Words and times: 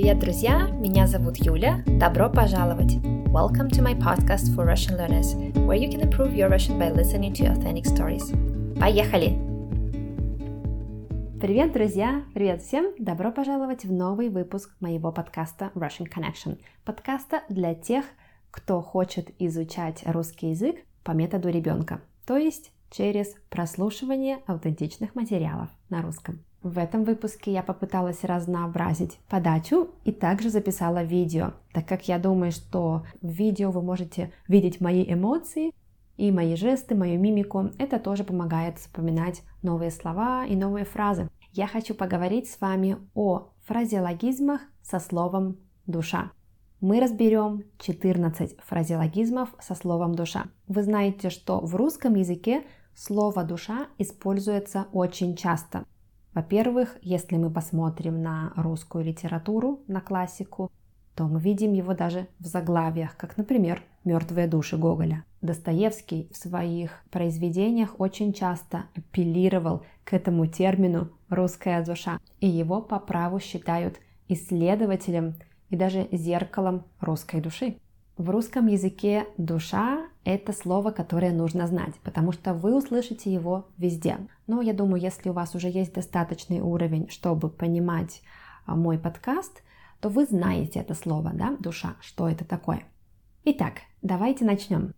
Привет, 0.00 0.20
друзья! 0.20 0.68
Меня 0.68 1.08
зовут 1.08 1.38
Юля. 1.38 1.82
Добро 1.84 2.30
пожаловать! 2.30 2.98
Welcome 3.32 3.68
to 3.70 3.82
my 3.82 3.98
podcast 3.98 4.54
for 4.54 4.64
Russian 4.64 4.96
learners, 4.96 5.34
where 5.66 5.76
you 5.76 5.90
can 5.90 6.00
improve 6.00 6.36
your 6.36 6.48
Russian 6.48 6.78
by 6.78 6.92
listening 6.92 7.32
to 7.32 7.52
authentic 7.52 7.84
stories. 7.84 8.32
Поехали! 8.78 9.36
Привет, 11.40 11.72
друзья! 11.72 12.22
Привет 12.32 12.62
всем! 12.62 12.94
Добро 13.00 13.32
пожаловать 13.32 13.84
в 13.84 13.90
новый 13.90 14.28
выпуск 14.28 14.70
моего 14.78 15.10
подкаста 15.10 15.72
Russian 15.74 16.06
Connection. 16.08 16.60
Подкаста 16.84 17.42
для 17.48 17.74
тех, 17.74 18.04
кто 18.52 18.80
хочет 18.80 19.32
изучать 19.40 20.04
русский 20.06 20.50
язык 20.50 20.76
по 21.02 21.10
методу 21.10 21.48
ребенка, 21.48 22.02
то 22.24 22.36
есть 22.36 22.70
через 22.92 23.34
прослушивание 23.50 24.38
аутентичных 24.46 25.16
материалов 25.16 25.70
на 25.90 26.02
русском. 26.02 26.44
В 26.62 26.76
этом 26.76 27.04
выпуске 27.04 27.52
я 27.52 27.62
попыталась 27.62 28.24
разнообразить 28.24 29.20
подачу 29.28 29.90
и 30.04 30.10
также 30.10 30.50
записала 30.50 31.04
видео, 31.04 31.52
так 31.72 31.86
как 31.86 32.08
я 32.08 32.18
думаю, 32.18 32.50
что 32.50 33.04
в 33.22 33.28
видео 33.28 33.70
вы 33.70 33.80
можете 33.80 34.32
видеть 34.48 34.80
мои 34.80 35.04
эмоции 35.06 35.72
и 36.16 36.32
мои 36.32 36.56
жесты, 36.56 36.96
мою 36.96 37.20
мимику. 37.20 37.70
Это 37.78 38.00
тоже 38.00 38.24
помогает 38.24 38.78
вспоминать 38.78 39.42
новые 39.62 39.92
слова 39.92 40.46
и 40.46 40.56
новые 40.56 40.84
фразы. 40.84 41.30
Я 41.52 41.68
хочу 41.68 41.94
поговорить 41.94 42.50
с 42.50 42.60
вами 42.60 42.98
о 43.14 43.50
фразеологизмах 43.66 44.60
со 44.82 44.98
словом 44.98 45.58
«душа». 45.86 46.32
Мы 46.80 47.00
разберем 47.00 47.64
14 47.78 48.56
фразеологизмов 48.64 49.54
со 49.60 49.76
словом 49.76 50.16
«душа». 50.16 50.46
Вы 50.66 50.82
знаете, 50.82 51.30
что 51.30 51.60
в 51.60 51.76
русском 51.76 52.16
языке 52.16 52.64
слово 52.96 53.44
«душа» 53.44 53.86
используется 53.96 54.88
очень 54.92 55.36
часто– 55.36 55.84
во-первых, 56.38 56.96
если 57.02 57.36
мы 57.36 57.50
посмотрим 57.50 58.22
на 58.22 58.52
русскую 58.54 59.04
литературу, 59.04 59.80
на 59.88 60.00
классику, 60.00 60.70
то 61.16 61.26
мы 61.26 61.40
видим 61.40 61.72
его 61.72 61.94
даже 61.94 62.28
в 62.38 62.46
заглавиях, 62.46 63.16
как, 63.16 63.36
например, 63.36 63.82
«Мертвые 64.04 64.46
души» 64.46 64.76
Гоголя. 64.76 65.24
Достоевский 65.42 66.28
в 66.30 66.36
своих 66.36 67.02
произведениях 67.10 67.96
очень 67.98 68.32
часто 68.32 68.84
апеллировал 68.94 69.82
к 70.04 70.12
этому 70.12 70.46
термину 70.46 71.08
«русская 71.28 71.84
душа», 71.84 72.20
и 72.38 72.46
его 72.46 72.80
по 72.82 73.00
праву 73.00 73.40
считают 73.40 73.96
исследователем 74.28 75.34
и 75.70 75.76
даже 75.76 76.06
зеркалом 76.12 76.84
русской 77.00 77.40
души. 77.40 77.78
В 78.16 78.30
русском 78.30 78.68
языке 78.68 79.26
душа– 79.38 80.06
это 80.28 80.52
слово, 80.52 80.90
которое 80.90 81.32
нужно 81.32 81.66
знать, 81.66 81.94
потому 82.04 82.32
что 82.32 82.52
вы 82.52 82.76
услышите 82.76 83.32
его 83.32 83.68
везде. 83.78 84.18
Но 84.46 84.60
я 84.60 84.74
думаю, 84.74 85.00
если 85.00 85.30
у 85.30 85.32
вас 85.32 85.54
уже 85.54 85.68
есть 85.68 85.94
достаточный 85.94 86.60
уровень, 86.60 87.08
чтобы 87.08 87.48
понимать 87.48 88.20
а, 88.66 88.76
мой 88.76 88.98
подкаст, 88.98 89.62
то 90.00 90.10
вы 90.10 90.26
знаете 90.26 90.80
это 90.80 90.92
слово, 90.92 91.30
да, 91.32 91.56
душа, 91.58 91.96
что 92.00 92.28
это 92.28 92.44
такое. 92.44 92.84
Итак, 93.44 93.78
давайте 94.02 94.44
начнем. 94.44 94.92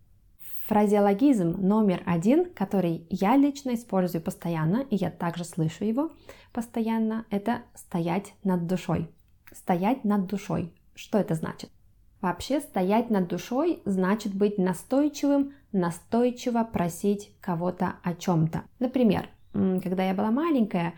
Фразеологизм 0.67 1.55
номер 1.65 2.03
один, 2.05 2.53
который 2.53 3.07
я 3.09 3.37
лично 3.37 3.73
использую 3.75 4.21
постоянно, 4.21 4.85
и 4.89 4.97
я 4.97 5.09
также 5.09 5.45
слышу 5.45 5.85
его 5.85 6.11
постоянно, 6.51 7.25
это 7.29 7.61
стоять 7.73 8.33
над 8.43 8.67
душой. 8.67 9.09
Стоять 9.53 10.03
над 10.03 10.27
душой. 10.27 10.73
Что 10.93 11.17
это 11.17 11.35
значит? 11.35 11.69
Вообще 12.21 12.59
стоять 12.61 13.09
над 13.09 13.27
душой 13.27 13.81
значит 13.85 14.35
быть 14.35 14.59
настойчивым, 14.59 15.53
настойчиво 15.71 16.63
просить 16.63 17.31
кого-то 17.41 17.95
о 18.03 18.13
чем-то. 18.13 18.61
Например, 18.77 19.27
когда 19.53 20.03
я 20.03 20.13
была 20.13 20.29
маленькая, 20.29 20.93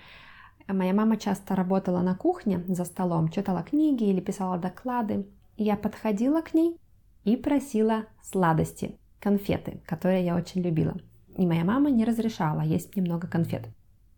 моя 0.67 0.93
мама 0.93 1.15
часто 1.15 1.55
работала 1.55 2.01
на 2.01 2.13
кухне 2.15 2.63
за 2.67 2.83
столом, 2.83 3.29
читала 3.29 3.63
книги 3.63 4.03
или 4.03 4.19
писала 4.19 4.57
доклады. 4.57 5.25
Я 5.55 5.77
подходила 5.77 6.41
к 6.41 6.53
ней 6.53 6.77
и 7.23 7.37
просила 7.37 8.03
сладости, 8.21 8.97
конфеты, 9.19 9.79
которые 9.85 10.25
я 10.25 10.35
очень 10.35 10.61
любила. 10.61 10.95
И 11.37 11.45
моя 11.45 11.63
мама 11.63 11.89
не 11.89 12.03
разрешала 12.03 12.61
есть 12.61 12.95
немного 12.97 13.27
конфет. 13.27 13.69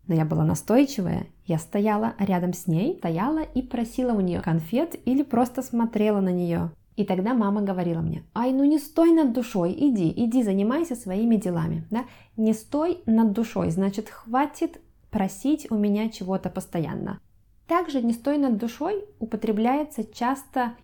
Но 0.08 0.14
я 0.14 0.24
была 0.24 0.44
настойчивая, 0.44 1.26
я 1.46 1.58
стояла 1.58 2.14
рядом 2.18 2.52
с 2.52 2.66
ней, 2.66 2.96
стояла 2.98 3.42
и 3.42 3.62
просила 3.62 4.12
у 4.12 4.20
нее 4.20 4.40
конфет 4.40 4.96
или 5.04 5.22
просто 5.22 5.62
смотрела 5.62 6.20
на 6.20 6.30
нее. 6.30 6.70
И 6.96 7.04
тогда 7.04 7.34
мама 7.34 7.60
говорила 7.60 8.00
мне, 8.00 8.24
ай, 8.34 8.52
ну 8.52 8.64
не 8.64 8.78
стой 8.78 9.12
над 9.12 9.34
душой, 9.34 9.74
иди, 9.76 10.12
иди, 10.16 10.42
занимайся 10.42 10.96
своими 10.96 11.36
делами. 11.36 11.86
Да? 11.90 12.06
Не 12.36 12.54
стой 12.54 13.02
над 13.04 13.32
душой, 13.32 13.70
значит, 13.70 14.08
хватит 14.08 14.80
просить 15.10 15.70
у 15.70 15.76
меня 15.76 16.08
чего-то 16.08 16.48
постоянно. 16.48 17.20
Также 17.66 18.00
не 18.02 18.12
стой 18.12 18.38
над 18.38 18.56
душой 18.56 19.04
употребляется 19.18 20.04
часто 20.04 20.74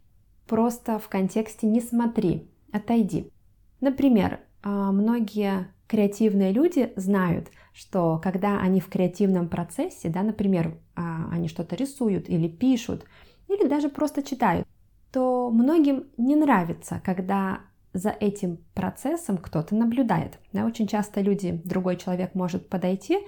просто 0.46 0.98
в 0.98 1.08
контексте 1.08 1.66
не 1.66 1.80
смотри, 1.80 2.50
отойди. 2.72 3.30
Например, 3.80 4.40
а, 4.62 4.92
многие 4.92 5.68
креативные 5.86 6.52
люди 6.52 6.92
знают, 6.96 7.48
что 7.72 8.20
когда 8.22 8.60
они 8.60 8.80
в 8.80 8.88
креативном 8.88 9.48
процессе, 9.48 10.08
да, 10.08 10.22
например, 10.22 10.76
а, 10.94 11.28
они 11.30 11.48
что-то 11.48 11.74
рисуют 11.76 12.28
или 12.28 12.48
пишут, 12.48 13.04
или 13.48 13.66
даже 13.66 13.88
просто 13.88 14.22
читают, 14.22 14.66
то 15.12 15.50
многим 15.50 16.06
не 16.16 16.34
нравится, 16.36 17.00
когда 17.04 17.60
за 17.92 18.10
этим 18.10 18.58
процессом 18.74 19.36
кто-то 19.36 19.74
наблюдает. 19.74 20.38
Да, 20.52 20.64
очень 20.64 20.86
часто 20.86 21.20
люди, 21.20 21.60
другой 21.64 21.96
человек 21.96 22.34
может 22.34 22.68
подойти 22.68 23.18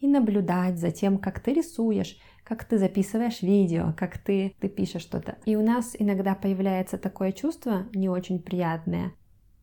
и 0.00 0.08
наблюдать 0.08 0.78
за 0.78 0.90
тем, 0.90 1.18
как 1.18 1.40
ты 1.40 1.52
рисуешь, 1.52 2.16
как 2.42 2.64
ты 2.64 2.78
записываешь 2.78 3.42
видео, 3.42 3.92
как 3.96 4.18
ты, 4.18 4.54
ты 4.60 4.68
пишешь 4.68 5.02
что-то. 5.02 5.36
И 5.44 5.56
у 5.56 5.62
нас 5.62 5.94
иногда 5.98 6.34
появляется 6.34 6.98
такое 6.98 7.32
чувство 7.32 7.86
не 7.94 8.08
очень 8.08 8.40
приятное. 8.40 9.12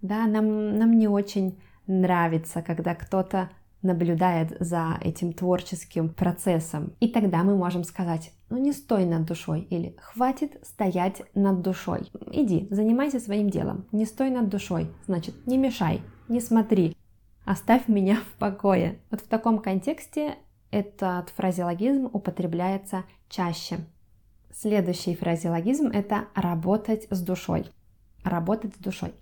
Да, 0.01 0.25
нам, 0.25 0.77
нам 0.77 0.97
не 0.97 1.07
очень 1.07 1.59
нравится, 1.87 2.61
когда 2.61 2.95
кто-то 2.95 3.49
наблюдает 3.81 4.55
за 4.59 4.97
этим 5.01 5.33
творческим 5.33 6.09
процессом. 6.09 6.93
И 6.99 7.07
тогда 7.07 7.43
мы 7.43 7.55
можем 7.55 7.83
сказать, 7.83 8.31
ну 8.49 8.57
не 8.57 8.71
стой 8.71 9.05
над 9.05 9.25
душой 9.25 9.61
или 9.61 9.95
хватит 9.99 10.59
стоять 10.63 11.23
над 11.33 11.61
душой. 11.61 12.09
Иди, 12.31 12.67
занимайся 12.69 13.19
своим 13.19 13.49
делом. 13.49 13.85
Не 13.91 14.05
стой 14.05 14.29
над 14.29 14.49
душой, 14.49 14.87
значит 15.07 15.47
не 15.47 15.57
мешай, 15.57 16.01
не 16.27 16.39
смотри, 16.39 16.95
оставь 17.45 17.87
меня 17.87 18.17
в 18.17 18.39
покое. 18.39 18.99
Вот 19.09 19.21
в 19.21 19.27
таком 19.27 19.59
контексте 19.59 20.35
этот 20.69 21.29
фразеологизм 21.29 22.09
употребляется 22.11 23.03
чаще. 23.29 23.79
Следующий 24.53 25.15
фразеологизм– 25.15 25.87
это 25.93 26.25
работать 26.35 27.07
с 27.09 27.21
душой. 27.21 27.65
Работать 28.23 28.75
с 28.75 28.77
душой. 28.77 29.13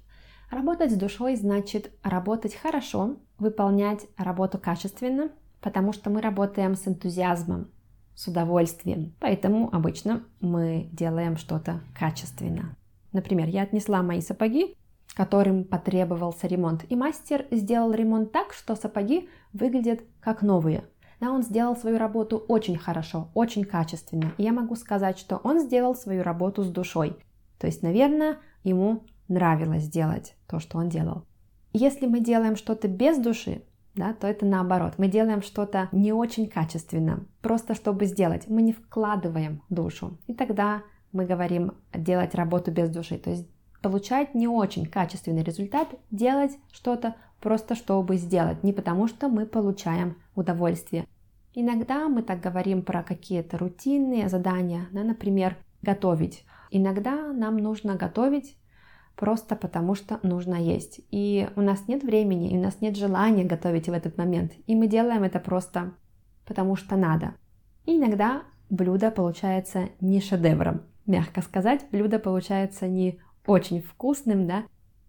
Работать 0.49 0.91
с 0.91 0.95
душой 0.95 1.35
значит 1.35 1.91
работать 2.01 2.55
хорошо, 2.55 3.17
выполнять 3.39 4.07
работу 4.17 4.57
качественно, 4.57 5.29
потому 5.61 5.93
что 5.93 6.09
мы 6.09 6.21
работаем 6.21 6.75
с 6.75 6.87
энтузиазмом, 6.87 7.69
с 8.15 8.27
удовольствием. 8.27 9.13
Поэтому 9.19 9.73
обычно 9.73 10.23
мы 10.41 10.89
делаем 10.91 11.37
что-то 11.37 11.81
качественно. 11.97 12.75
Например, 13.11 13.47
я 13.47 13.63
отнесла 13.63 14.03
мои 14.03 14.21
сапоги, 14.21 14.75
которым 15.15 15.63
потребовался 15.63 16.47
ремонт, 16.47 16.85
и 16.89 16.95
мастер 16.95 17.45
сделал 17.51 17.91
ремонт 17.91 18.31
так, 18.31 18.53
что 18.53 18.75
сапоги 18.75 19.29
выглядят 19.53 20.01
как 20.21 20.41
новые. 20.41 20.83
Да, 21.19 21.31
он 21.31 21.43
сделал 21.43 21.75
свою 21.75 21.97
работу 21.97 22.37
очень 22.37 22.77
хорошо, 22.77 23.29
очень 23.33 23.65
качественно. 23.65 24.31
И 24.37 24.43
я 24.43 24.53
могу 24.53 24.75
сказать, 24.75 25.17
что 25.17 25.37
он 25.37 25.59
сделал 25.59 25.95
свою 25.95 26.23
работу 26.23 26.63
с 26.63 26.69
душой. 26.69 27.17
То 27.57 27.67
есть, 27.67 27.83
наверное, 27.83 28.37
ему 28.63 29.03
нравилось 29.27 29.89
делать 29.89 30.35
то, 30.47 30.59
что 30.59 30.77
он 30.77 30.87
делал. 30.87 31.25
Если 31.79 32.07
мы 32.07 32.19
делаем 32.19 32.57
что-то 32.57 32.89
без 32.89 33.17
души, 33.17 33.61
да, 33.95 34.11
то 34.13 34.27
это 34.27 34.45
наоборот. 34.45 34.95
Мы 34.97 35.07
делаем 35.07 35.41
что-то 35.41 35.87
не 35.93 36.11
очень 36.11 36.49
качественно, 36.49 37.25
просто 37.41 37.73
чтобы 37.73 38.05
сделать. 38.05 38.49
Мы 38.49 38.63
не 38.63 38.73
вкладываем 38.73 39.61
душу. 39.69 40.17
И 40.27 40.33
тогда 40.33 40.83
мы 41.13 41.25
говорим 41.25 41.71
делать 41.93 42.35
работу 42.35 42.69
без 42.69 42.89
души. 42.89 43.17
То 43.17 43.29
есть 43.29 43.47
получать 43.81 44.35
не 44.35 44.45
очень 44.45 44.87
качественный 44.87 45.41
результат, 45.41 45.87
делать 46.11 46.51
что-то 46.73 47.15
просто 47.39 47.75
чтобы 47.75 48.17
сделать, 48.17 48.61
не 48.61 48.73
потому 48.73 49.07
что 49.07 49.29
мы 49.29 49.45
получаем 49.45 50.17
удовольствие. 50.35 51.07
Иногда 51.53 52.09
мы 52.09 52.23
так 52.23 52.41
говорим 52.41 52.81
про 52.81 53.03
какие-то 53.03 53.57
рутинные 53.57 54.27
задания, 54.27 54.87
да, 54.91 55.05
например, 55.05 55.55
готовить. 55.81 56.43
Иногда 56.71 57.31
нам 57.31 57.55
нужно 57.55 57.95
готовить 57.95 58.57
просто 59.19 59.57
потому 59.57 59.95
что 59.95 60.17
нужно 60.23 60.55
есть. 60.55 61.01
И 61.11 61.49
у 61.57 61.61
нас 61.61 61.89
нет 61.89 62.03
времени, 62.03 62.51
и 62.51 62.57
у 62.57 62.61
нас 62.61 62.79
нет 62.79 62.95
желания 62.95 63.43
готовить 63.43 63.89
в 63.89 63.91
этот 63.91 64.17
момент. 64.17 64.53
И 64.65 64.75
мы 64.75 64.87
делаем 64.87 65.23
это 65.23 65.39
просто 65.39 65.91
потому 66.45 66.77
что 66.77 66.95
надо. 66.95 67.35
И 67.85 67.97
иногда 67.97 68.43
блюдо 68.69 69.11
получается 69.11 69.89
не 69.99 70.21
шедевром. 70.21 70.83
Мягко 71.05 71.41
сказать, 71.41 71.85
блюдо 71.91 72.17
получается 72.17 72.87
не 72.87 73.19
очень 73.45 73.81
вкусным, 73.81 74.47
да, 74.47 74.63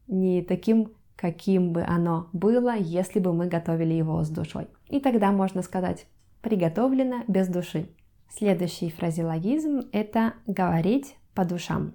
не 0.08 0.42
таким, 0.42 0.92
каким 1.14 1.72
бы 1.72 1.82
оно 1.82 2.28
было, 2.32 2.76
если 2.76 3.20
бы 3.20 3.32
мы 3.32 3.46
готовили 3.46 3.94
его 3.94 4.24
с 4.24 4.28
душой. 4.28 4.66
И 4.88 4.98
тогда 4.98 5.30
можно 5.30 5.62
сказать 5.62 6.06
«приготовлено 6.42 7.22
без 7.28 7.46
души». 7.46 7.88
Следующий 8.28 8.90
фразеологизм– 8.90 9.82
это 9.92 10.34
говорить 10.48 11.16
по 11.32 11.44
душам. 11.44 11.94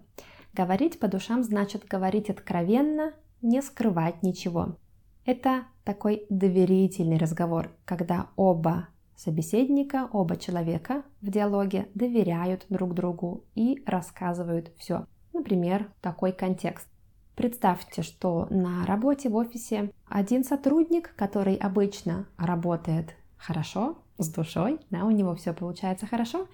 Говорить 0.56 1.00
по 1.00 1.10
душам 1.10 1.44
значит 1.44 1.86
говорить 1.86 2.30
откровенно, 2.30 3.12
не 3.42 3.62
скрывать 3.62 4.24
ничего. 4.24 4.78
Это 5.26 5.66
такой 5.84 6.26
доверительный 6.30 7.18
разговор, 7.18 7.72
когда 7.84 8.28
оба 8.38 8.88
собеседника, 9.18 10.08
оба 10.14 10.38
человека 10.38 11.04
в 11.20 11.30
диалоге 11.30 11.90
доверяют 11.94 12.66
друг 12.70 12.94
другу 12.94 13.44
и 13.54 13.84
рассказывают 13.86 14.72
все. 14.78 15.08
Например, 15.34 15.92
такой 16.00 16.32
контекст. 16.32 16.88
Представьте, 17.36 18.02
что 18.02 18.48
на 18.50 18.86
работе 18.86 19.28
в 19.28 19.36
офисе 19.36 19.92
один 20.08 20.46
сотрудник, 20.46 21.14
который 21.18 21.56
обычно 21.56 22.28
работает 22.38 23.14
хорошо, 23.36 23.98
с 24.18 24.32
душой, 24.32 24.80
да, 24.90 25.04
у 25.04 25.12
него 25.12 25.36
все 25.36 25.52
получается 25.52 26.08
хорошо, 26.08 26.48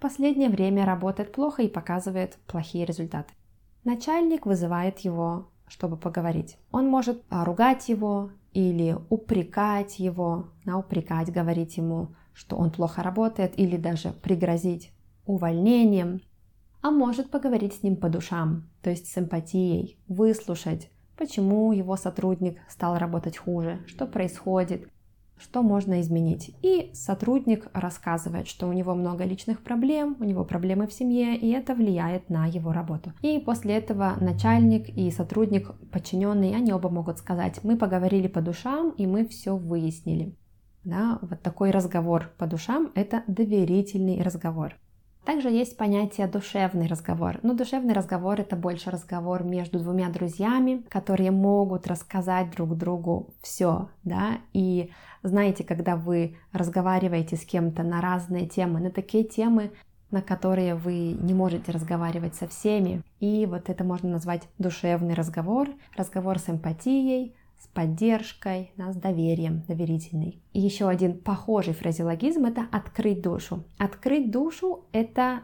последнее 0.00 0.48
время 0.48 0.86
работает 0.86 1.32
плохо 1.32 1.60
и 1.60 1.68
показывает 1.68 2.38
плохие 2.46 2.86
результаты. 2.86 3.34
Начальник 3.84 4.46
вызывает 4.46 5.00
его, 5.00 5.48
чтобы 5.66 5.96
поговорить. 5.96 6.56
Он 6.70 6.86
может 6.88 7.22
ругать 7.30 7.88
его 7.88 8.30
или 8.52 8.96
упрекать 9.08 9.98
его, 9.98 10.50
да, 10.64 10.76
упрекать, 10.76 11.32
говорить 11.32 11.76
ему, 11.76 12.08
что 12.32 12.56
он 12.56 12.70
плохо 12.70 13.02
работает, 13.02 13.58
или 13.58 13.76
даже 13.76 14.10
пригрозить 14.10 14.92
увольнением, 15.26 16.20
а 16.80 16.90
может 16.90 17.30
поговорить 17.30 17.74
с 17.74 17.82
ним 17.82 17.96
по 17.96 18.08
душам, 18.08 18.68
то 18.82 18.90
есть 18.90 19.06
с 19.06 19.18
эмпатией, 19.18 19.98
выслушать, 20.08 20.90
почему 21.16 21.72
его 21.72 21.96
сотрудник 21.96 22.58
стал 22.68 22.98
работать 22.98 23.36
хуже, 23.36 23.80
что 23.86 24.06
происходит, 24.06 24.88
что 25.42 25.62
можно 25.62 26.00
изменить. 26.00 26.54
И 26.62 26.90
сотрудник 26.94 27.68
рассказывает, 27.72 28.46
что 28.48 28.68
у 28.68 28.72
него 28.72 28.94
много 28.94 29.24
личных 29.24 29.62
проблем, 29.62 30.16
у 30.20 30.24
него 30.24 30.44
проблемы 30.44 30.86
в 30.86 30.92
семье, 30.92 31.36
и 31.36 31.50
это 31.50 31.74
влияет 31.74 32.30
на 32.30 32.46
его 32.46 32.72
работу. 32.72 33.12
И 33.22 33.38
после 33.38 33.74
этого 33.74 34.14
начальник 34.20 34.88
и 34.88 35.10
сотрудник, 35.10 35.70
подчиненный, 35.90 36.54
они 36.54 36.72
оба 36.72 36.88
могут 36.88 37.18
сказать, 37.18 37.60
мы 37.62 37.76
поговорили 37.76 38.28
по 38.28 38.40
душам, 38.40 38.90
и 38.90 39.06
мы 39.06 39.26
все 39.26 39.56
выяснили. 39.56 40.36
Да, 40.84 41.18
вот 41.22 41.40
такой 41.42 41.70
разговор 41.70 42.32
по 42.38 42.46
душам– 42.46 42.90
это 42.94 43.22
доверительный 43.26 44.20
разговор. 44.22 44.74
Также 45.24 45.50
есть 45.50 45.76
понятие 45.76 46.26
душевный 46.26 46.86
разговор. 46.86 47.38
Но 47.42 47.54
душевный 47.54 47.94
разговор 47.94 48.40
это 48.40 48.56
больше 48.56 48.90
разговор 48.90 49.44
между 49.44 49.78
двумя 49.78 50.08
друзьями, 50.08 50.84
которые 50.88 51.30
могут 51.30 51.86
рассказать 51.86 52.50
друг 52.50 52.76
другу 52.76 53.32
все, 53.40 53.88
да, 54.02 54.38
и 54.52 54.90
знаете, 55.22 55.62
когда 55.62 55.94
вы 55.94 56.36
разговариваете 56.52 57.36
с 57.36 57.44
кем-то 57.44 57.84
на 57.84 58.00
разные 58.00 58.48
темы, 58.48 58.80
на 58.80 58.90
такие 58.90 59.22
темы, 59.22 59.70
на 60.10 60.22
которые 60.22 60.74
вы 60.74 61.12
не 61.12 61.34
можете 61.34 61.72
разговаривать 61.72 62.34
со 62.34 62.46
всеми. 62.46 63.02
И 63.20 63.46
вот 63.46 63.70
это 63.70 63.84
можно 63.84 64.10
назвать 64.10 64.42
душевный 64.58 65.14
разговор, 65.14 65.68
разговор 65.96 66.38
с 66.38 66.48
эмпатией, 66.48 67.34
с 67.62 67.68
поддержкой, 67.68 68.72
да, 68.76 68.92
с 68.92 68.96
доверием, 68.96 69.62
доверительный. 69.68 70.42
И 70.52 70.60
еще 70.60 70.88
один 70.88 71.18
похожий 71.18 71.74
фразеологизм– 71.74 72.44
это 72.46 72.66
открыть 72.72 73.22
душу. 73.22 73.64
Открыть 73.78 74.30
душу– 74.30 74.86
это 74.92 75.42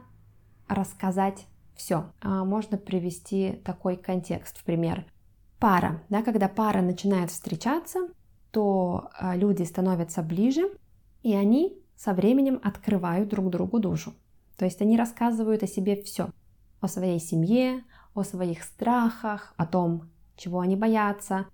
рассказать 0.67 1.47
все. 1.77 2.11
А 2.21 2.45
можно 2.45 2.77
привести 2.77 3.61
такой 3.65 3.97
контекст 3.97 4.59
в 4.59 4.65
пример. 4.65 5.07
Пара, 5.61 6.03
да, 6.09 6.23
когда 6.23 6.49
пара 6.49 6.83
начинает 6.83 7.31
встречаться, 7.31 8.09
то 8.51 9.11
а, 9.19 9.37
люди 9.37 9.63
становятся 9.63 10.23
ближе, 10.23 10.73
и 11.23 11.35
они 11.35 11.79
со 11.97 12.15
временем 12.15 12.61
открывают 12.63 13.29
друг 13.29 13.51
другу 13.51 13.79
душу. 13.79 14.13
То 14.57 14.65
есть 14.65 14.81
они 14.83 14.97
рассказывают 14.97 15.63
о 15.63 15.69
себе 15.69 16.03
все. 16.03 16.31
О 16.81 16.89
своей 16.89 17.21
семье, 17.21 17.85
о 18.15 18.25
своих 18.25 18.65
страхах, 18.65 19.55
о 19.57 19.67
том, 19.67 20.11
чего 20.37 20.61
они 20.61 20.77
боятся, 20.77 21.47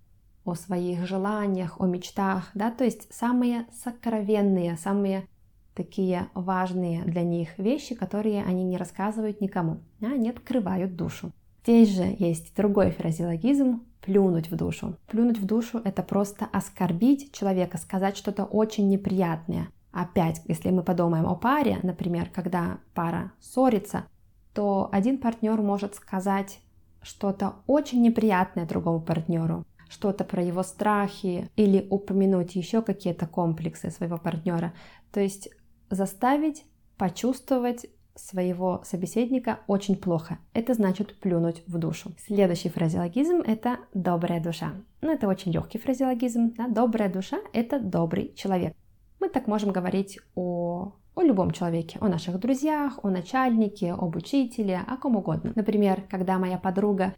о 0.44 0.54
своих 0.54 1.06
желаниях, 1.06 1.80
о 1.80 1.86
мечтах, 1.86 2.50
да, 2.54 2.70
то 2.70 2.84
есть 2.84 3.12
самые 3.12 3.66
сокровенные, 3.82 4.76
самые 4.76 5.26
такие 5.74 6.28
важные 6.34 7.02
для 7.02 7.22
них 7.22 7.58
вещи, 7.58 7.94
которые 7.94 8.44
они 8.44 8.64
не 8.64 8.76
рассказывают 8.76 9.40
никому, 9.40 9.80
да, 10.00 10.08
они 10.08 10.30
открывают 10.30 10.96
душу. 10.96 11.32
Здесь 11.62 11.90
же 11.96 12.14
есть 12.18 12.54
другой 12.54 12.90
фразеологизм 12.90 13.82
плюнуть 14.02 14.50
в 14.50 14.56
душу. 14.56 14.96
Плюнуть 15.06 15.38
в 15.38 15.46
душу 15.46 15.80
это 15.82 16.02
просто 16.02 16.46
оскорбить 16.52 17.32
человека, 17.32 17.78
сказать 17.78 18.16
что-то 18.16 18.44
очень 18.44 18.88
неприятное. 18.90 19.68
Опять, 19.92 20.42
если 20.46 20.70
мы 20.70 20.82
подумаем 20.82 21.26
о 21.26 21.36
паре, 21.36 21.78
например, 21.82 22.28
когда 22.32 22.78
пара 22.94 23.32
ссорится, 23.40 24.04
то 24.52 24.88
один 24.92 25.18
партнер 25.18 25.60
может 25.62 25.94
сказать 25.94 26.60
что-то 27.00 27.54
очень 27.66 28.02
неприятное 28.02 28.66
другому 28.66 29.00
партнеру, 29.00 29.64
что-то 29.94 30.24
про 30.24 30.42
его 30.42 30.62
страхи 30.62 31.48
или 31.56 31.86
упомянуть 31.88 32.56
еще 32.56 32.82
какие-то 32.82 33.26
комплексы 33.26 33.90
своего 33.90 34.18
партнера. 34.18 34.74
То 35.12 35.20
есть 35.20 35.48
заставить 35.88 36.64
почувствовать 36.96 37.86
своего 38.16 38.82
собеседника 38.84 39.60
очень 39.66 39.96
плохо. 39.96 40.38
Это 40.52 40.74
значит 40.74 41.18
плюнуть 41.20 41.62
в 41.66 41.78
душу. 41.78 42.12
Следующий 42.26 42.68
фразеологизм– 42.68 43.36
это 43.46 43.78
добрая 43.92 44.42
душа. 44.42 44.72
Ну, 45.00 45.12
это 45.12 45.28
очень 45.28 45.52
легкий 45.52 45.78
фразеологизм. 45.78 46.54
Да? 46.56 46.68
Добрая 46.68 47.12
душа– 47.12 47.38
это 47.52 47.78
добрый 47.78 48.32
человек. 48.34 48.74
Мы 49.20 49.28
так 49.28 49.46
можем 49.46 49.72
говорить 49.72 50.18
о 50.34 50.92
о 51.16 51.22
любом 51.22 51.52
человеке, 51.52 51.98
о 52.00 52.08
наших 52.08 52.40
друзьях, 52.40 52.98
о 53.04 53.10
начальнике, 53.10 53.92
об 53.92 54.16
учителе, 54.16 54.80
о 54.86 54.96
ком 54.96 55.16
угодно. 55.16 55.52
Например, 55.54 56.02
когда 56.10 56.38
моя 56.38 56.58
подруга 56.58 57.14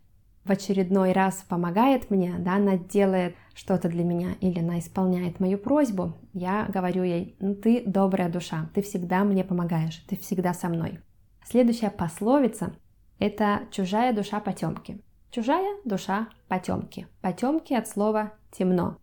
в 0.47 0.51
очередной 0.51 1.13
раз 1.13 1.45
помогает 1.49 2.11
мне, 2.11 2.37
да, 2.39 2.57
она 2.57 2.77
делает 2.77 3.35
что-то 3.55 3.89
для 3.89 4.05
меня 4.05 4.35
или 4.41 4.61
она 4.61 4.79
исполняет 4.79 5.41
мою 5.41 5.59
просьбу, 5.59 6.15
я 6.33 6.67
говорю 6.69 7.03
ей, 7.03 7.37
ну 7.41 7.55
ты 7.55 7.83
добрая 7.85 8.29
душа, 8.29 8.71
ты 8.75 8.83
всегда 8.83 9.25
мне 9.25 9.45
помогаешь, 9.45 10.05
ты 10.09 10.17
всегда 10.17 10.55
со 10.55 10.69
мной. 10.69 11.01
Следующая 11.45 11.91
пословица– 11.91 12.75
это 13.19 13.63
чужая 13.71 14.13
душа 14.13 14.41
потемки. 14.41 15.01
Чужая 15.31 15.77
душа 15.85 16.29
потемки. 16.49 17.07
Потемки 17.21 17.75
от 17.75 17.89
слова 17.89 18.33
темно. 18.51 18.99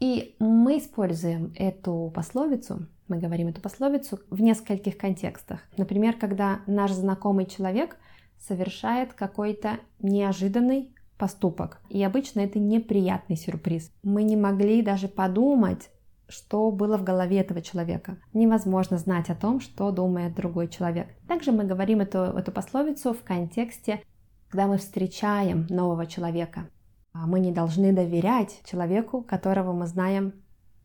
И 0.00 0.36
мы 0.38 0.78
используем 0.78 1.52
эту 1.56 2.12
пословицу, 2.14 2.86
мы 3.08 3.18
говорим 3.18 3.48
эту 3.48 3.60
пословицу 3.60 4.20
в 4.30 4.40
нескольких 4.40 4.98
контекстах. 4.98 5.60
Например, 5.76 6.14
когда 6.14 6.60
наш 6.66 6.92
знакомый 6.92 7.46
человек– 7.46 7.98
совершает 8.38 9.12
какой-то 9.12 9.78
неожиданный 10.00 10.92
поступок. 11.18 11.80
И 11.88 12.02
обычно 12.02 12.40
это 12.40 12.58
неприятный 12.58 13.36
сюрприз. 13.36 13.90
Мы 14.02 14.22
не 14.22 14.36
могли 14.36 14.82
даже 14.82 15.08
подумать, 15.08 15.90
что 16.28 16.70
было 16.70 16.98
в 16.98 17.04
голове 17.04 17.38
этого 17.38 17.62
человека. 17.62 18.18
Невозможно 18.32 18.98
знать 18.98 19.30
о 19.30 19.34
том, 19.34 19.60
что 19.60 19.90
думает 19.90 20.34
другой 20.34 20.68
человек. 20.68 21.08
Также 21.28 21.52
мы 21.52 21.64
говорим 21.64 22.00
эту, 22.00 22.18
эту 22.18 22.52
пословицу 22.52 23.14
в 23.14 23.22
контексте, 23.22 24.02
когда 24.48 24.66
мы 24.66 24.78
встречаем 24.78 25.66
нового 25.68 26.06
человека. 26.06 26.68
А 27.12 27.26
мы 27.26 27.40
не 27.40 27.52
должны 27.52 27.92
доверять 27.92 28.60
человеку, 28.64 29.22
которого 29.22 29.72
мы 29.72 29.86
знаем 29.86 30.34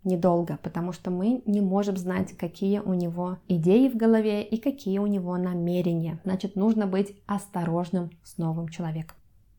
недолго, 0.03 0.57
потому 0.63 0.93
что 0.93 1.11
мы 1.11 1.41
не 1.45 1.61
можем 1.61 1.97
знать, 1.97 2.35
какие 2.37 2.79
у 2.79 2.93
него 2.93 3.37
идеи 3.47 3.89
в 3.89 3.95
голове 3.95 4.43
и 4.43 4.57
какие 4.57 4.99
у 4.99 5.07
него 5.07 5.37
намерения. 5.37 6.19
Значит, 6.23 6.55
нужно 6.55 6.87
быть 6.87 7.15
осторожным 7.27 8.11
с 8.23 8.37
новым 8.37 8.69
человеком. 8.69 9.17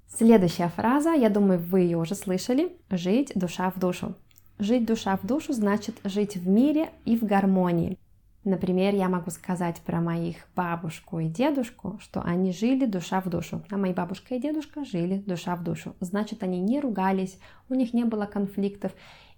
Следующая 0.08 0.68
фраза, 0.68 1.12
я 1.12 1.30
думаю, 1.30 1.58
вы 1.58 1.80
ее 1.80 1.96
уже 1.96 2.14
слышали. 2.14 2.76
Жить 2.90 3.32
душа 3.34 3.70
в 3.70 3.78
душу. 3.78 4.14
Жить 4.58 4.84
душа 4.84 5.16
в 5.16 5.26
душу 5.26 5.52
значит 5.52 5.96
жить 6.04 6.36
в 6.36 6.46
мире 6.46 6.90
и 7.04 7.16
в 7.16 7.24
гармонии. 7.24 7.98
Например, 8.44 8.92
я 8.92 9.08
могу 9.08 9.30
сказать 9.30 9.80
про 9.82 10.00
моих 10.00 10.36
бабушку 10.56 11.20
и 11.20 11.28
дедушку, 11.28 11.98
что 12.02 12.22
они 12.22 12.52
жили 12.52 12.86
душа 12.86 13.20
в 13.20 13.28
душу. 13.30 13.62
А 13.70 13.76
мои 13.76 13.92
бабушка 13.92 14.34
и 14.34 14.40
дедушка 14.40 14.84
жили 14.84 15.18
душа 15.18 15.54
в 15.54 15.62
душу. 15.62 15.94
Значит, 16.00 16.42
они 16.42 16.60
не 16.60 16.80
ругались, 16.80 17.38
у 17.68 17.74
них 17.74 17.94
не 17.94 18.04
было 18.04 18.26
конфликтов, 18.26 18.92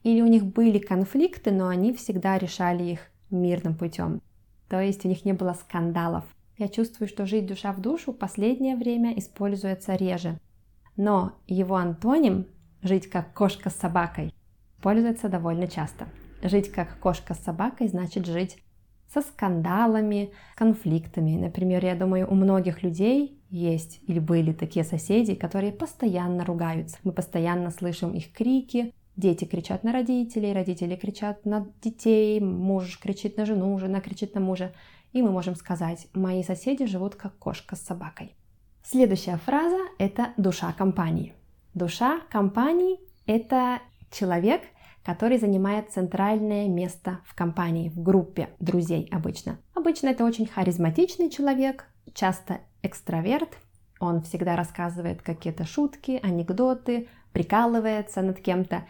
или 0.04 0.20
у 0.20 0.26
них 0.26 0.44
были 0.44 0.78
конфликты, 0.78 1.50
но 1.50 1.66
они 1.66 1.92
всегда 1.92 2.38
решали 2.38 2.84
их 2.84 3.00
мирным 3.30 3.74
путем. 3.74 4.20
То 4.68 4.80
есть 4.80 5.04
у 5.04 5.08
них 5.08 5.24
не 5.24 5.32
было 5.32 5.54
скандалов. 5.54 6.24
Я 6.56 6.68
чувствую, 6.68 7.08
что 7.08 7.26
жить 7.26 7.46
душа 7.46 7.72
в 7.72 7.80
душу 7.80 8.12
в 8.12 8.18
последнее 8.18 8.76
время 8.76 9.18
используется 9.18 9.96
реже. 9.96 10.38
Но 10.96 11.32
его 11.48 11.74
антоним 11.74 12.46
«жить 12.82 13.08
как 13.08 13.34
кошка 13.34 13.70
с 13.70 13.74
собакой» 13.74 14.32
пользуется 14.80 15.28
довольно 15.28 15.66
часто. 15.66 16.06
Жить 16.42 16.70
как 16.70 17.00
кошка 17.00 17.34
с 17.34 17.40
собакой 17.40 17.88
значит 17.88 18.26
жить 18.26 18.58
со 19.12 19.22
скандалами, 19.22 20.32
конфликтами. 20.54 21.36
Например, 21.36 21.84
я 21.84 21.94
думаю, 21.94 22.30
у 22.30 22.34
многих 22.34 22.82
людей 22.82 23.40
есть 23.48 24.00
или 24.06 24.18
были 24.18 24.52
такие 24.52 24.84
соседи, 24.84 25.34
которые 25.34 25.72
постоянно 25.72 26.44
ругаются. 26.44 26.98
Мы 27.04 27.12
постоянно 27.12 27.70
слышим 27.70 28.12
их 28.12 28.32
крики, 28.32 28.92
Дети 29.16 29.44
кричат 29.44 29.84
на 29.84 29.92
родителей, 29.92 30.52
родители 30.52 30.96
кричат 30.96 31.44
на 31.44 31.66
детей, 31.82 32.40
муж 32.40 32.98
кричит 32.98 33.36
на 33.36 33.46
жену, 33.46 33.78
жена 33.78 34.00
кричит 34.00 34.34
на 34.34 34.40
мужа. 34.40 34.72
И 35.12 35.22
мы 35.22 35.30
можем 35.30 35.54
сказать, 35.54 36.08
мои 36.14 36.42
соседи 36.42 36.86
живут 36.86 37.14
как 37.14 37.38
кошка 37.38 37.76
с 37.76 37.80
собакой. 37.80 38.34
Следующая 38.82 39.36
фраза– 39.36 39.78
это 39.98 40.34
душа 40.36 40.72
компании. 40.72 41.32
Душа 41.74 42.20
компании– 42.30 42.98
это 43.26 43.80
человек, 44.10 44.62
который 45.04 45.38
занимает 45.38 45.90
центральное 45.92 46.68
место 46.68 47.20
в 47.24 47.34
компании, 47.34 47.90
в 47.90 48.02
группе 48.02 48.48
друзей 48.58 49.08
обычно. 49.12 49.58
Обычно 49.74 50.08
это 50.08 50.24
очень 50.24 50.46
харизматичный 50.46 51.30
человек, 51.30 51.86
часто 52.14 52.60
экстраверт, 52.82 53.58
он 54.00 54.22
всегда 54.22 54.56
рассказывает 54.56 55.22
какие-то 55.22 55.64
шутки, 55.64 56.20
анекдоты, 56.22 57.08
прикалывается 57.32 58.22
над 58.22 58.40
кем-то, 58.40 58.84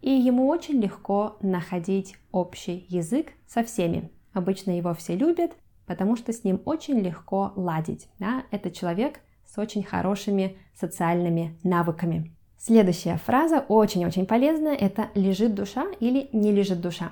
и 0.00 0.10
ему 0.10 0.48
очень 0.48 0.80
легко 0.80 1.36
находить 1.40 2.16
общий 2.32 2.86
язык 2.88 3.28
со 3.46 3.62
всеми. 3.62 4.10
Обычно 4.32 4.76
его 4.76 4.94
все 4.94 5.16
любят, 5.16 5.52
потому 5.86 6.16
что 6.16 6.32
с 6.32 6.44
ним 6.44 6.62
очень 6.64 7.00
легко 7.00 7.52
ладить. 7.56 8.08
Да? 8.18 8.44
Это 8.50 8.70
человек 8.70 9.20
с 9.44 9.58
очень 9.58 9.82
хорошими 9.82 10.56
социальными 10.74 11.58
навыками. 11.62 12.34
Следующая 12.56 13.16
фраза 13.16 13.64
очень-очень 13.68 14.26
полезная, 14.26 14.74
это 14.74 15.08
«лежит 15.14 15.54
душа» 15.54 15.86
или 15.98 16.28
«не 16.32 16.52
лежит 16.52 16.80
душа». 16.80 17.10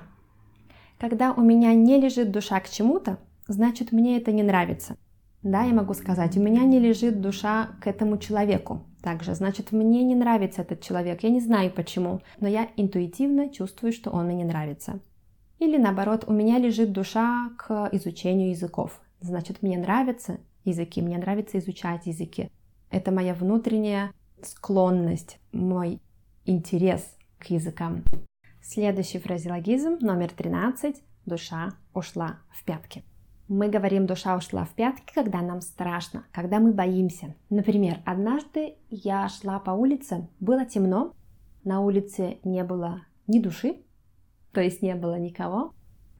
Когда 0.99 1.33
у 1.33 1.41
меня 1.41 1.73
не 1.73 1.99
лежит 1.99 2.31
душа 2.31 2.59
к 2.59 2.69
чему-то, 2.69 3.17
значит 3.47 3.91
мне 3.91 4.17
это 4.17 4.31
не 4.31 4.43
нравится. 4.43 4.95
Да, 5.41 5.63
я 5.63 5.73
могу 5.73 5.93
сказать, 5.93 6.35
у 6.35 6.41
меня 6.41 6.63
не 6.63 6.79
лежит 6.79 7.21
душа 7.21 7.69
к 7.81 7.87
этому 7.87 8.17
человеку. 8.17 8.85
Также, 9.01 9.33
значит, 9.35 9.71
мне 9.71 10.03
не 10.03 10.15
нравится 10.15 10.61
этот 10.61 10.81
человек, 10.81 11.23
я 11.23 11.29
не 11.29 11.39
знаю 11.39 11.71
почему, 11.71 12.21
но 12.41 12.49
я 12.49 12.69
интуитивно 12.75 13.49
чувствую, 13.49 13.93
что 13.93 14.09
он 14.09 14.25
мне 14.25 14.35
не 14.35 14.43
нравится. 14.43 14.99
Или 15.59 15.77
наоборот, 15.77 16.25
у 16.27 16.33
меня 16.33 16.57
лежит 16.57 16.91
душа 16.91 17.51
к 17.57 17.89
изучению 17.93 18.49
языков. 18.49 18.99
Значит, 19.21 19.61
мне 19.61 19.77
нравятся 19.77 20.39
языки, 20.65 21.01
мне 21.01 21.17
нравится 21.17 21.59
изучать 21.59 22.05
языки. 22.05 22.49
Это 22.91 23.11
моя 23.11 23.33
внутренняя 23.33 24.11
склонность, 24.41 25.39
мой 25.53 26.01
интерес 26.45 27.17
к 27.37 27.45
языкам. 27.45 28.03
Следующий 28.61 29.19
фразеологизм 29.19 29.97
номер 30.01 30.31
13. 30.31 31.01
Душа 31.25 31.73
ушла 31.93 32.39
в 32.51 32.63
пятки. 32.63 33.03
Мы 33.49 33.67
говорим 33.67 34.05
«душа 34.05 34.37
ушла 34.37 34.63
в 34.63 34.75
пятки», 34.75 35.11
когда 35.11 35.41
нам 35.41 35.61
страшно, 35.61 36.23
когда 36.31 36.59
мы 36.59 36.71
боимся. 36.71 37.33
Например, 37.49 37.99
однажды 38.05 38.75
я 38.91 39.27
шла 39.27 39.57
по 39.57 39.71
улице, 39.71 40.27
было 40.39 40.65
темно, 40.65 41.15
на 41.63 41.81
улице 41.81 42.37
не 42.43 42.63
было 42.63 43.01
ни 43.25 43.39
души, 43.39 43.77
то 44.51 44.61
есть 44.61 44.83
не 44.83 44.93
было 44.93 45.17
никого, 45.17 45.73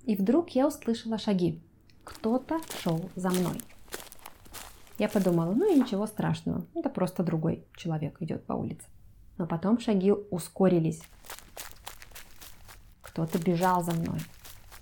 и 0.05 0.15
вдруг 0.15 0.49
я 0.55 0.65
услышала 0.65 1.19
шаги. 1.19 1.61
Кто-то 2.03 2.57
шел 2.81 3.11
за 3.15 3.29
мной. 3.29 3.61
Я 4.97 5.07
подумала, 5.07 5.53
ну 5.53 5.71
и 5.71 5.79
ничего 5.79 6.07
страшного, 6.07 6.65
это 6.73 6.89
просто 6.89 7.21
другой 7.21 7.63
человек 7.77 8.19
идет 8.23 8.43
по 8.47 8.53
улице. 8.53 8.87
Но 9.37 9.45
потом 9.45 9.79
шаги 9.79 10.11
ускорились. 10.11 11.03
Кто-то 13.03 13.37
бежал 13.37 13.83
за 13.83 13.91
мной. 13.91 14.19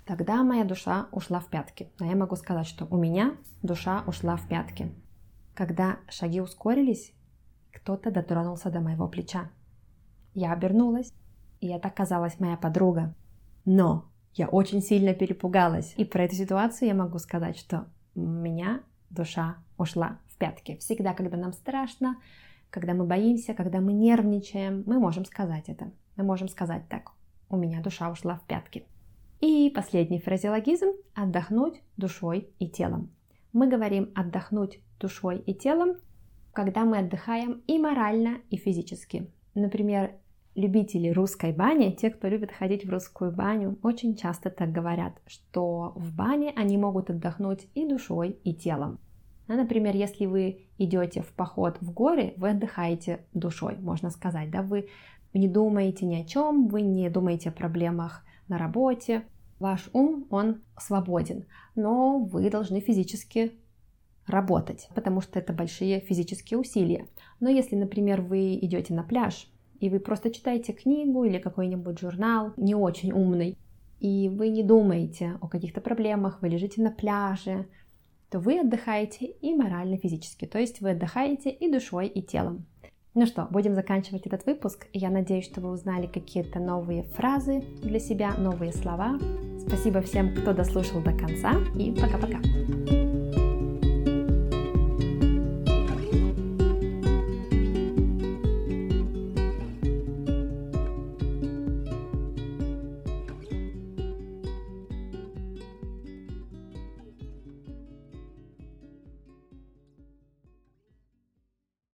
Тогда 0.08 0.42
моя 0.42 0.64
душа 0.64 1.06
ушла 1.12 1.38
в 1.38 1.50
пятки. 1.50 1.92
Но 2.00 2.06
я 2.06 2.16
могу 2.16 2.34
сказать, 2.34 2.66
что 2.66 2.86
у 2.86 2.96
меня 2.96 3.36
душа 3.62 4.04
ушла 4.06 4.36
в 4.36 4.48
пятки. 4.48 4.90
Когда 5.54 5.98
шаги 6.08 6.40
ускорились, 6.40 7.12
кто-то 7.74 8.10
дотронулся 8.10 8.70
до 8.70 8.80
моего 8.80 9.06
плеча. 9.06 9.50
Я 10.32 10.54
обернулась, 10.54 11.12
и 11.60 11.68
это 11.68 11.88
оказалась 11.88 12.40
моя 12.40 12.56
подруга. 12.56 13.14
Но 13.66 14.06
я 14.32 14.48
очень 14.48 14.80
сильно 14.80 15.12
перепугалась. 15.12 15.92
И 15.98 16.06
про 16.06 16.24
эту 16.24 16.36
ситуацию 16.36 16.88
я 16.88 16.94
могу 16.94 17.18
сказать, 17.18 17.58
что 17.58 17.86
у 18.14 18.22
меня 18.22 18.80
душа 19.10 19.58
ушла 19.76 20.20
в 20.28 20.38
пятки. 20.38 20.78
Всегда, 20.78 21.12
когда 21.12 21.36
нам 21.36 21.52
страшно, 21.52 22.16
когда 22.70 22.94
мы 22.94 23.04
боимся, 23.04 23.52
когда 23.52 23.82
мы 23.82 23.92
нервничаем, 23.92 24.84
мы 24.86 24.98
можем 25.00 25.26
сказать 25.26 25.68
это. 25.68 25.92
Мы 26.16 26.24
можем 26.24 26.48
сказать 26.48 26.88
так. 26.88 27.10
У 27.50 27.58
меня 27.58 27.82
душа 27.82 28.10
ушла 28.10 28.36
в 28.36 28.46
пятки. 28.46 28.86
И 29.40 29.70
последний 29.70 30.18
фразеологизм– 30.18 30.88
отдохнуть 31.14 31.80
душой 31.96 32.50
и 32.58 32.68
телом. 32.68 33.10
Мы 33.52 33.68
говорим 33.68 34.10
отдохнуть 34.16 34.80
душой 34.98 35.38
и 35.38 35.54
телом, 35.54 35.96
когда 36.52 36.84
мы 36.84 36.98
отдыхаем 36.98 37.62
и 37.68 37.78
морально, 37.78 38.38
и 38.50 38.56
физически. 38.56 39.30
Например, 39.54 40.10
любители 40.56 41.10
русской 41.10 41.52
бани, 41.52 41.92
те, 41.92 42.10
кто 42.10 42.26
любит 42.26 42.50
ходить 42.50 42.84
в 42.84 42.90
русскую 42.90 43.30
баню, 43.30 43.78
очень 43.84 44.16
часто 44.16 44.50
так 44.50 44.72
говорят, 44.72 45.12
что 45.28 45.92
в 45.94 46.12
бане 46.12 46.52
они 46.56 46.76
могут 46.76 47.08
отдохнуть 47.08 47.68
и 47.74 47.86
душой, 47.86 48.40
и 48.42 48.52
телом. 48.52 48.98
Ну, 49.46 49.56
например, 49.56 49.94
если 49.94 50.26
вы 50.26 50.66
идете 50.78 51.22
в 51.22 51.32
поход 51.32 51.76
в 51.80 51.92
горы, 51.92 52.34
вы 52.38 52.50
отдыхаете 52.50 53.20
душой, 53.34 53.76
можно 53.76 54.10
сказать, 54.10 54.50
да, 54.50 54.62
вы 54.62 54.88
не 55.32 55.46
думаете 55.46 56.06
ни 56.06 56.16
о 56.16 56.24
чем, 56.24 56.66
вы 56.66 56.82
не 56.82 57.08
думаете 57.08 57.50
о 57.50 57.52
проблемах 57.52 58.24
на 58.48 58.58
работе, 58.58 59.24
ваш 59.58 59.88
ум, 59.92 60.26
он 60.30 60.62
свободен, 60.78 61.46
но 61.74 62.18
вы 62.18 62.50
должны 62.50 62.80
физически 62.80 63.52
работать, 64.26 64.88
потому 64.94 65.20
что 65.20 65.38
это 65.38 65.52
большие 65.52 66.00
физические 66.00 66.58
усилия. 66.58 67.06
Но 67.40 67.48
если, 67.48 67.76
например, 67.76 68.20
вы 68.20 68.56
идете 68.56 68.94
на 68.94 69.02
пляж, 69.02 69.50
и 69.80 69.88
вы 69.88 70.00
просто 70.00 70.30
читаете 70.30 70.72
книгу 70.72 71.24
или 71.24 71.38
какой-нибудь 71.38 72.00
журнал, 72.00 72.52
не 72.56 72.74
очень 72.74 73.12
умный, 73.12 73.56
и 74.00 74.28
вы 74.28 74.48
не 74.48 74.62
думаете 74.62 75.38
о 75.40 75.48
каких-то 75.48 75.80
проблемах, 75.80 76.42
вы 76.42 76.48
лежите 76.48 76.82
на 76.82 76.90
пляже, 76.90 77.66
то 78.30 78.38
вы 78.38 78.60
отдыхаете 78.60 79.26
и 79.26 79.54
морально, 79.54 79.96
физически, 79.96 80.46
то 80.46 80.58
есть 80.58 80.80
вы 80.80 80.90
отдыхаете 80.90 81.50
и 81.50 81.70
душой, 81.70 82.08
и 82.08 82.22
телом. 82.22 82.66
Ну 83.20 83.26
что, 83.26 83.48
будем 83.50 83.74
заканчивать 83.74 84.28
этот 84.28 84.46
выпуск. 84.46 84.86
Я 84.92 85.10
надеюсь, 85.10 85.44
что 85.44 85.60
вы 85.60 85.72
узнали 85.72 86.06
какие-то 86.06 86.60
новые 86.60 87.02
фразы 87.02 87.64
для 87.82 87.98
себя, 87.98 88.32
новые 88.38 88.72
слова. 88.72 89.18
Спасибо 89.66 90.02
всем, 90.02 90.36
кто 90.36 90.52
дослушал 90.52 91.00
до 91.00 91.10
конца, 91.10 91.54
и 91.76 91.90
пока-пока. 91.90 93.07